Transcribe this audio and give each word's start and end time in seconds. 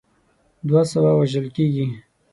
دوه 0.67 0.81
سوه 0.91 1.11
وژل 1.19 1.47
کیږي. 1.55 1.87